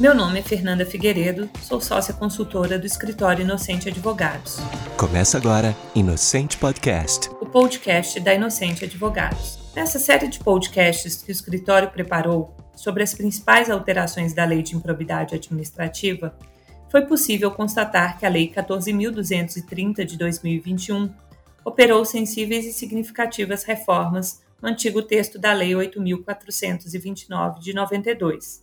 Meu 0.00 0.14
nome 0.14 0.40
é 0.40 0.42
Fernanda 0.42 0.86
Figueiredo, 0.86 1.48
sou 1.60 1.80
sócia 1.80 2.14
consultora 2.14 2.78
do 2.78 2.86
escritório 2.86 3.42
Inocente 3.42 3.88
Advogados. 3.88 4.56
Começa 4.96 5.36
agora 5.36 5.76
Inocente 5.94 6.56
Podcast, 6.56 7.28
o 7.40 7.46
podcast 7.46 8.18
da 8.18 8.34
Inocente 8.34 8.84
Advogados. 8.84 9.58
Nessa 9.76 9.98
série 9.98 10.28
de 10.28 10.40
podcasts 10.40 11.22
que 11.22 11.30
o 11.30 11.32
escritório 11.32 11.90
preparou 11.90 12.56
sobre 12.74 13.02
as 13.02 13.14
principais 13.14 13.70
alterações 13.70 14.32
da 14.32 14.44
Lei 14.44 14.62
de 14.62 14.74
Improbidade 14.74 15.34
Administrativa, 15.34 16.36
foi 16.90 17.02
possível 17.06 17.50
constatar 17.50 18.18
que 18.18 18.26
a 18.26 18.28
Lei 18.28 18.50
14.230 18.50 20.04
de 20.04 20.16
2021 20.16 21.10
operou 21.64 22.04
sensíveis 22.04 22.66
e 22.66 22.72
significativas 22.72 23.62
reformas 23.62 24.42
no 24.60 24.68
antigo 24.68 25.02
texto 25.02 25.38
da 25.38 25.52
Lei 25.52 25.72
8.429 25.72 27.58
de 27.60 27.72
92, 27.74 28.62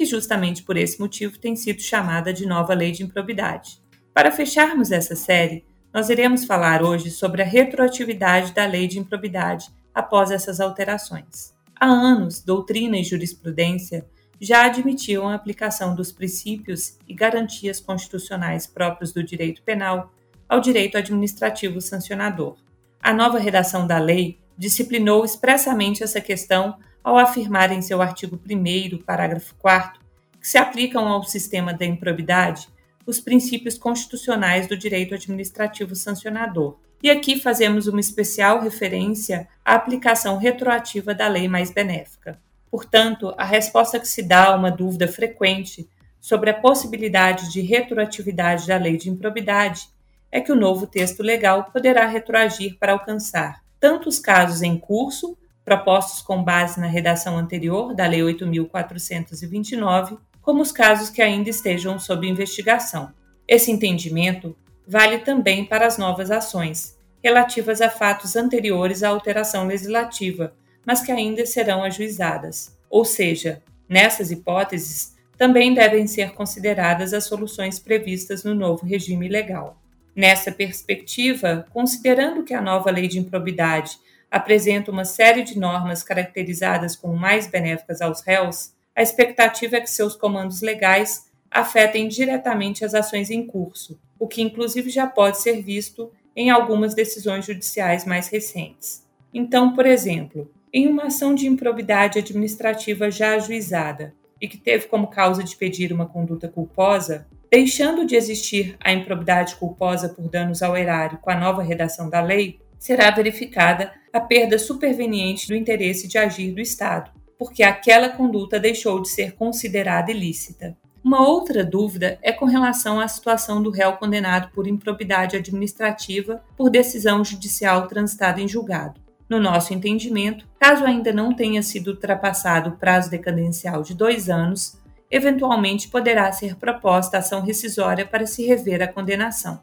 que 0.00 0.06
justamente 0.06 0.62
por 0.62 0.78
esse 0.78 0.98
motivo 0.98 1.38
tem 1.38 1.54
sido 1.54 1.82
chamada 1.82 2.32
de 2.32 2.46
nova 2.46 2.72
Lei 2.72 2.90
de 2.90 3.02
Improbidade. 3.02 3.82
Para 4.14 4.32
fecharmos 4.32 4.90
essa 4.90 5.14
série, 5.14 5.62
nós 5.92 6.08
iremos 6.08 6.46
falar 6.46 6.82
hoje 6.82 7.10
sobre 7.10 7.42
a 7.42 7.44
retroatividade 7.44 8.54
da 8.54 8.64
Lei 8.64 8.88
de 8.88 8.98
Improbidade 8.98 9.68
após 9.94 10.30
essas 10.30 10.58
alterações. 10.58 11.52
Há 11.78 11.84
anos, 11.84 12.40
doutrina 12.40 12.96
e 12.96 13.04
jurisprudência 13.04 14.06
já 14.40 14.64
admitiam 14.64 15.28
a 15.28 15.34
aplicação 15.34 15.94
dos 15.94 16.10
princípios 16.10 16.96
e 17.06 17.12
garantias 17.12 17.78
constitucionais 17.78 18.66
próprios 18.66 19.12
do 19.12 19.22
direito 19.22 19.62
penal 19.62 20.14
ao 20.48 20.62
direito 20.62 20.96
administrativo 20.96 21.78
sancionador. 21.78 22.56
A 23.02 23.12
nova 23.12 23.38
redação 23.38 23.86
da 23.86 23.98
lei 23.98 24.38
disciplinou 24.56 25.26
expressamente 25.26 26.02
essa 26.02 26.22
questão 26.22 26.78
ao 27.02 27.16
afirmar 27.16 27.72
em 27.72 27.82
seu 27.82 28.00
artigo 28.02 28.38
1, 28.48 28.98
parágrafo 28.98 29.54
4, 29.56 30.00
que 30.40 30.48
se 30.48 30.58
aplicam 30.58 31.06
ao 31.08 31.24
sistema 31.24 31.72
da 31.72 31.84
improbidade 31.84 32.68
os 33.06 33.20
princípios 33.20 33.76
constitucionais 33.76 34.66
do 34.66 34.76
direito 34.76 35.14
administrativo 35.14 35.94
sancionador. 35.94 36.78
E 37.02 37.10
aqui 37.10 37.40
fazemos 37.40 37.86
uma 37.86 38.00
especial 38.00 38.60
referência 38.60 39.48
à 39.64 39.74
aplicação 39.74 40.36
retroativa 40.36 41.14
da 41.14 41.26
lei 41.26 41.48
mais 41.48 41.70
benéfica. 41.70 42.38
Portanto, 42.70 43.34
a 43.36 43.44
resposta 43.44 43.98
que 43.98 44.06
se 44.06 44.22
dá 44.22 44.46
a 44.46 44.54
uma 44.54 44.70
dúvida 44.70 45.08
frequente 45.08 45.88
sobre 46.20 46.50
a 46.50 46.54
possibilidade 46.54 47.50
de 47.50 47.62
retroatividade 47.62 48.66
da 48.66 48.76
lei 48.76 48.96
de 48.96 49.08
improbidade 49.08 49.88
é 50.30 50.40
que 50.40 50.52
o 50.52 50.56
novo 50.56 50.86
texto 50.86 51.22
legal 51.22 51.64
poderá 51.72 52.06
retroagir 52.06 52.78
para 52.78 52.92
alcançar 52.92 53.62
tanto 53.80 54.08
os 54.08 54.18
casos 54.18 54.60
em 54.62 54.78
curso, 54.78 55.36
propostos 55.64 56.22
com 56.22 56.42
base 56.42 56.80
na 56.80 56.86
redação 56.86 57.36
anterior 57.36 57.94
da 57.94 58.06
Lei 58.06 58.20
8.429, 58.20 60.18
como 60.42 60.62
os 60.62 60.72
casos 60.72 61.10
que 61.10 61.22
ainda 61.22 61.50
estejam 61.50 61.98
sob 61.98 62.26
investigação. 62.26 63.12
Esse 63.46 63.70
entendimento 63.70 64.56
vale 64.86 65.18
também 65.18 65.64
para 65.64 65.86
as 65.86 65.98
novas 65.98 66.30
ações, 66.30 66.98
relativas 67.22 67.80
a 67.80 67.90
fatos 67.90 68.36
anteriores 68.36 69.02
à 69.02 69.08
alteração 69.08 69.66
legislativa, 69.66 70.54
mas 70.84 71.02
que 71.02 71.12
ainda 71.12 71.44
serão 71.46 71.84
ajuizadas. 71.84 72.76
Ou 72.88 73.04
seja, 73.04 73.62
nessas 73.88 74.30
hipóteses, 74.30 75.14
também 75.36 75.72
devem 75.72 76.06
ser 76.06 76.32
consideradas 76.32 77.14
as 77.14 77.24
soluções 77.24 77.78
previstas 77.78 78.44
no 78.44 78.54
novo 78.54 78.84
regime 78.84 79.28
legal. 79.28 79.80
Nessa 80.14 80.52
perspectiva, 80.52 81.66
considerando 81.70 82.42
que 82.44 82.52
a 82.52 82.60
nova 82.60 82.90
lei 82.90 83.08
de 83.08 83.18
improbidade 83.18 83.98
apresenta 84.30 84.90
uma 84.90 85.04
série 85.04 85.42
de 85.42 85.58
normas 85.58 86.02
caracterizadas 86.02 86.94
como 86.94 87.16
mais 87.16 87.46
benéficas 87.46 88.00
aos 88.00 88.20
réus, 88.20 88.72
a 88.94 89.02
expectativa 89.02 89.76
é 89.76 89.80
que 89.80 89.90
seus 89.90 90.14
comandos 90.14 90.60
legais 90.60 91.28
afetem 91.50 92.06
diretamente 92.06 92.84
as 92.84 92.94
ações 92.94 93.30
em 93.30 93.44
curso, 93.44 93.98
o 94.18 94.28
que 94.28 94.40
inclusive 94.40 94.88
já 94.88 95.06
pode 95.06 95.40
ser 95.40 95.60
visto 95.62 96.12
em 96.36 96.50
algumas 96.50 96.94
decisões 96.94 97.44
judiciais 97.44 98.04
mais 98.04 98.28
recentes. 98.28 99.04
Então, 99.34 99.74
por 99.74 99.84
exemplo, 99.84 100.50
em 100.72 100.86
uma 100.86 101.04
ação 101.04 101.34
de 101.34 101.48
improbidade 101.48 102.18
administrativa 102.18 103.10
já 103.10 103.34
ajuizada 103.34 104.14
e 104.40 104.46
que 104.46 104.56
teve 104.56 104.86
como 104.86 105.08
causa 105.08 105.42
de 105.42 105.56
pedir 105.56 105.92
uma 105.92 106.06
conduta 106.06 106.48
culposa, 106.48 107.26
deixando 107.50 108.06
de 108.06 108.14
existir 108.14 108.76
a 108.80 108.92
improbidade 108.92 109.56
culposa 109.56 110.08
por 110.08 110.28
danos 110.28 110.62
ao 110.62 110.76
erário 110.76 111.18
com 111.18 111.30
a 111.30 111.38
nova 111.38 111.62
redação 111.62 112.08
da 112.08 112.20
lei, 112.20 112.60
será 112.80 113.10
verificada 113.10 113.92
a 114.10 114.18
perda 114.18 114.58
superveniente 114.58 115.46
do 115.46 115.54
interesse 115.54 116.08
de 116.08 116.16
agir 116.16 116.52
do 116.52 116.60
Estado, 116.60 117.12
porque 117.38 117.62
aquela 117.62 118.08
conduta 118.08 118.58
deixou 118.58 119.00
de 119.00 119.08
ser 119.10 119.34
considerada 119.36 120.10
ilícita. 120.10 120.76
Uma 121.04 121.26
outra 121.26 121.62
dúvida 121.62 122.18
é 122.22 122.32
com 122.32 122.46
relação 122.46 122.98
à 122.98 123.06
situação 123.06 123.62
do 123.62 123.70
réu 123.70 123.92
condenado 123.92 124.50
por 124.52 124.66
improbidade 124.66 125.36
administrativa 125.36 126.42
por 126.56 126.70
decisão 126.70 127.24
judicial 127.24 127.86
transitada 127.86 128.40
em 128.40 128.48
julgado. 128.48 129.00
No 129.28 129.38
nosso 129.38 129.72
entendimento, 129.72 130.46
caso 130.58 130.84
ainda 130.84 131.12
não 131.12 131.32
tenha 131.32 131.62
sido 131.62 131.92
ultrapassado 131.92 132.70
o 132.70 132.76
prazo 132.76 133.10
decadencial 133.10 133.82
de 133.82 133.94
dois 133.94 134.28
anos, 134.28 134.78
eventualmente 135.10 135.88
poderá 135.88 136.30
ser 136.32 136.56
proposta 136.56 137.18
ação 137.18 137.40
rescisória 137.40 138.04
para 138.06 138.26
se 138.26 138.44
rever 138.46 138.82
a 138.82 138.88
condenação. 138.88 139.60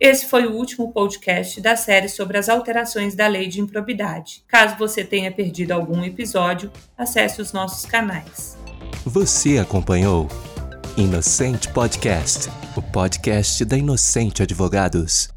Esse 0.00 0.24
foi 0.24 0.46
o 0.46 0.54
último 0.54 0.90
podcast 0.90 1.60
da 1.60 1.76
série 1.76 2.08
sobre 2.08 2.38
as 2.38 2.48
alterações 2.48 3.14
da 3.14 3.26
lei 3.26 3.48
de 3.48 3.60
improbidade. 3.60 4.42
Caso 4.48 4.76
você 4.78 5.04
tenha 5.04 5.30
perdido 5.30 5.72
algum 5.72 6.02
episódio, 6.02 6.72
acesse 6.96 7.42
os 7.42 7.52
nossos 7.52 7.84
canais. 7.84 8.56
Você 9.04 9.58
acompanhou 9.58 10.26
Inocente 10.96 11.68
Podcast, 11.68 12.48
o 12.74 12.80
podcast 12.80 13.62
da 13.66 13.76
Inocente 13.76 14.42
Advogados. 14.42 15.28